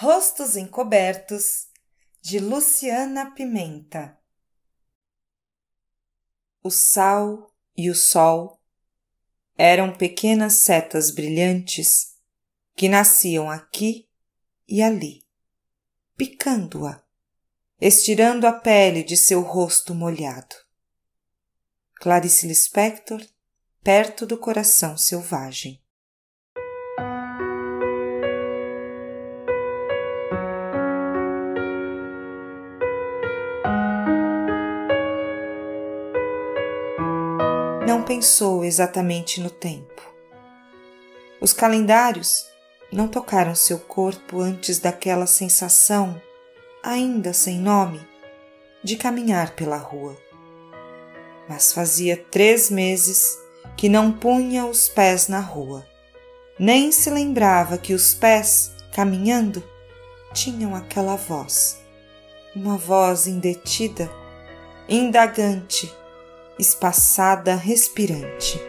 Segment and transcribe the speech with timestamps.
[0.00, 1.66] Rostos Encobertos,
[2.22, 4.16] de Luciana Pimenta.
[6.62, 8.62] O sal e o sol
[9.56, 12.14] eram pequenas setas brilhantes
[12.76, 14.08] que nasciam aqui
[14.68, 15.26] e ali,
[16.16, 17.02] picando-a,
[17.80, 20.54] estirando a pele de seu rosto molhado.
[21.96, 23.20] Clarice Lispector,
[23.82, 25.82] perto do coração selvagem.
[37.88, 40.02] Não pensou exatamente no tempo.
[41.40, 42.44] Os calendários
[42.92, 46.20] não tocaram seu corpo antes daquela sensação,
[46.82, 47.98] ainda sem nome,
[48.84, 50.14] de caminhar pela rua.
[51.48, 53.38] Mas fazia três meses
[53.74, 55.86] que não punha os pés na rua,
[56.58, 59.64] nem se lembrava que os pés, caminhando,
[60.34, 61.78] tinham aquela voz,
[62.54, 64.10] uma voz indetida,
[64.86, 65.90] indagante,
[66.58, 68.60] espaçada, respirante.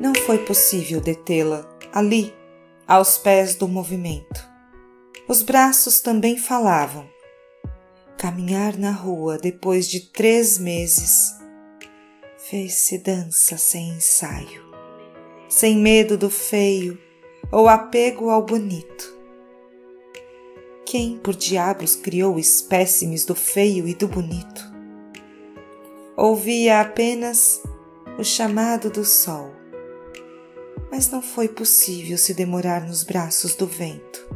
[0.00, 2.34] Não foi possível detê-la ali,
[2.86, 4.48] aos pés do movimento.
[5.28, 7.08] Os braços também falavam.
[8.16, 11.34] Caminhar na rua depois de três meses
[12.50, 14.64] fez-se dança sem ensaio,
[15.48, 16.98] sem medo do feio
[17.52, 19.07] ou apego ao bonito
[20.88, 24.72] quem por diabos criou espécimes do feio e do bonito?
[26.16, 27.62] Ouvia apenas
[28.18, 29.52] o chamado do sol,
[30.90, 34.26] mas não foi possível se demorar nos braços do vento.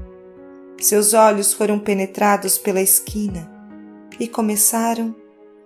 [0.78, 3.50] Seus olhos foram penetrados pela esquina
[4.20, 5.16] e começaram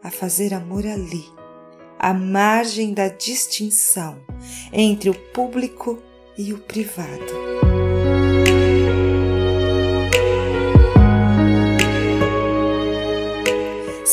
[0.05, 1.25] a fazer amor ali,
[1.99, 4.25] à margem da distinção
[4.73, 6.01] entre o público
[6.39, 7.76] e o privado.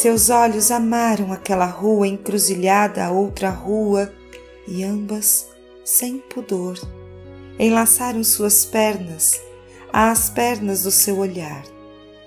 [0.04, 4.14] Seus olhos amaram aquela rua encruzilhada a outra rua
[4.68, 5.48] e ambas,
[5.86, 6.78] sem pudor,
[7.58, 9.42] enlaçaram suas pernas
[9.94, 11.64] às pernas do seu olhar,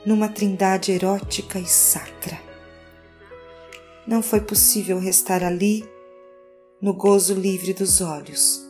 [0.06, 2.40] numa trindade erótica e sacra.
[4.06, 5.86] Não foi possível restar ali,
[6.80, 8.66] no gozo livre dos olhos.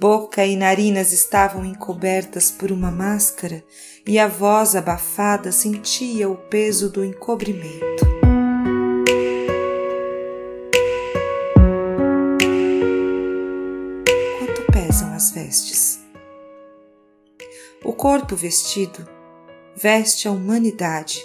[0.00, 3.62] Boca e narinas estavam encobertas por uma máscara
[4.04, 7.89] e a voz abafada sentia o peso do encobrimento.
[15.00, 15.98] Pesam as vestes?
[17.82, 19.08] O corpo vestido
[19.74, 21.24] veste a humanidade.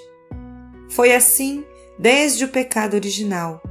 [0.90, 1.66] Foi assim
[2.00, 3.62] desde o pecado original.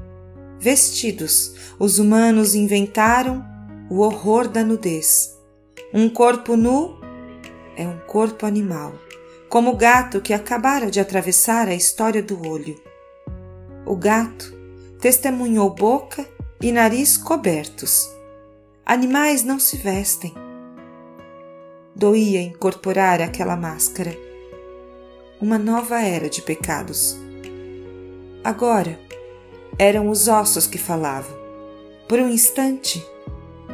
[0.61, 3.43] Vestidos, os humanos inventaram
[3.91, 5.39] o horror da nudez.
[5.93, 7.01] Um corpo nu
[7.75, 8.93] é um corpo animal,
[9.49, 12.79] como o gato que acabara de atravessar a história do olho.
[13.87, 14.53] O gato
[15.01, 16.29] testemunhou boca
[16.61, 18.15] e nariz cobertos.
[18.87, 20.35] Animais não se vestem.
[21.95, 24.17] Doía incorporar aquela máscara.
[25.41, 27.17] Uma nova era de pecados.
[28.43, 28.99] Agora
[29.79, 31.37] eram os ossos que falavam.
[32.09, 33.05] Por um instante,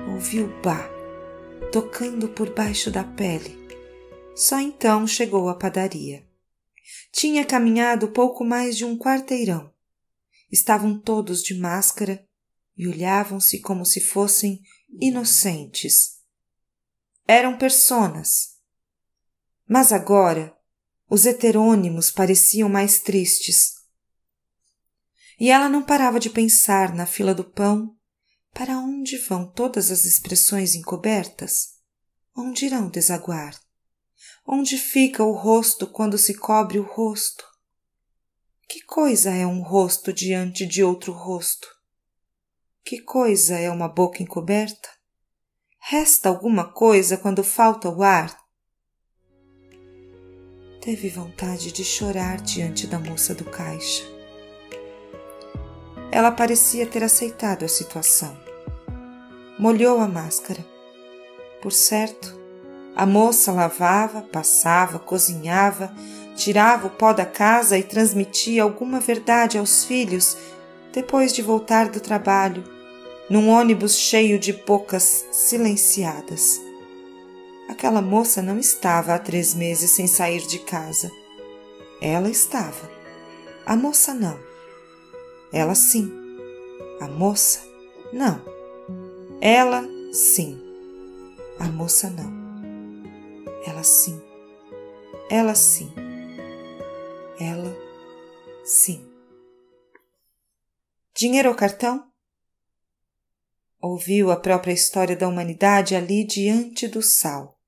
[0.08, 1.00] ouviu Bá
[1.70, 3.56] tocando por baixo da pele.
[4.34, 6.26] Só então chegou à padaria.
[7.12, 9.72] Tinha caminhado pouco mais de um quarteirão.
[10.50, 12.26] Estavam todos de máscara
[12.76, 14.60] e olhavam-se como se fossem
[15.00, 16.20] inocentes.
[17.26, 18.56] Eram personas.
[19.68, 20.56] Mas agora
[21.08, 23.74] os heterônimos pareciam mais tristes.
[25.38, 27.96] E ela não parava de pensar na fila do pão
[28.52, 31.78] para onde vão todas as expressões encobertas?
[32.36, 33.58] Onde irão desaguar?
[34.46, 37.44] Onde fica o rosto quando se cobre o rosto?
[38.68, 41.68] Que coisa é um rosto diante de outro rosto?
[42.84, 44.88] Que coisa é uma boca encoberta?
[45.78, 48.36] Resta alguma coisa quando falta o ar?
[50.80, 54.02] Teve vontade de chorar diante da moça do caixa.
[56.10, 58.36] Ela parecia ter aceitado a situação.
[59.58, 60.64] Molhou a máscara.
[61.62, 62.36] Por certo,
[62.96, 65.94] a moça lavava, passava, cozinhava,
[66.34, 70.36] tirava o pó da casa e transmitia alguma verdade aos filhos
[70.92, 72.64] depois de voltar do trabalho,
[73.28, 76.60] num ônibus cheio de bocas silenciadas.
[77.68, 81.10] Aquela moça não estava há três meses sem sair de casa.
[82.00, 82.90] Ela estava.
[83.64, 84.38] A moça não.
[85.52, 86.12] Ela sim.
[87.00, 87.60] A moça,
[88.12, 88.42] não.
[89.40, 90.60] Ela, sim.
[91.58, 92.30] A moça, não.
[93.66, 94.20] Ela, sim.
[95.30, 95.90] Ela, sim.
[97.38, 97.74] Ela,
[98.64, 99.09] sim.
[101.20, 102.06] Dinheiro ou cartão?
[103.78, 107.60] Ouviu a própria história da humanidade ali diante do sal.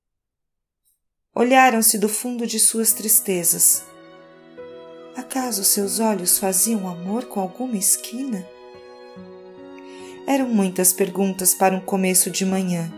[1.34, 3.84] Olharam-se do fundo de suas tristezas.
[5.14, 8.48] Acaso seus olhos faziam amor com alguma esquina?
[10.26, 12.90] Eram muitas perguntas para um começo de manhã,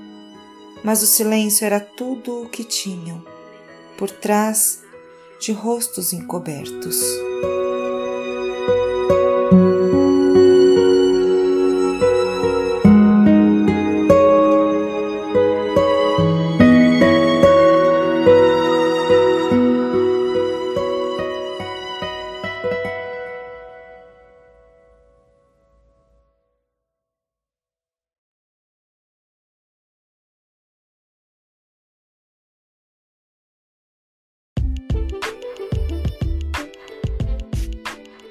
[0.84, 3.26] mas o silêncio era tudo o que tinham,
[3.98, 4.84] por trás
[5.40, 7.02] de rostos encobertos.